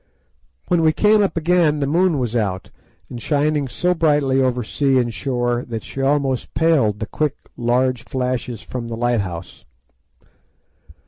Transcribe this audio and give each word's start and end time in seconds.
When 0.67 0.81
we 0.81 0.93
came 0.93 1.21
up 1.21 1.37
again 1.37 1.79
the 1.79 1.85
moon 1.85 2.17
was 2.17 2.35
out, 2.35 2.71
and 3.07 3.21
shining 3.21 3.67
so 3.67 3.93
brightly 3.93 4.41
over 4.41 4.63
sea 4.63 4.97
and 4.97 5.13
shore 5.13 5.63
that 5.67 5.83
she 5.83 6.01
almost 6.01 6.55
paled 6.55 6.97
the 6.97 7.05
quick, 7.05 7.35
large 7.55 8.03
flashes 8.05 8.61
from 8.63 8.87
the 8.87 8.97
lighthouse. 8.97 9.63